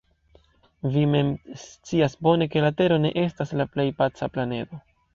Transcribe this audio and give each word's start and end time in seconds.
Vi 0.95 1.03
mem 1.15 1.29
scias 1.65 2.17
bone, 2.29 2.49
ke 2.57 2.65
la 2.67 2.75
tero 2.83 3.01
ne 3.05 3.15
estas 3.29 3.57
la 3.63 3.71
plej 3.77 3.89
paca 4.05 4.35
planedo. 4.39 4.87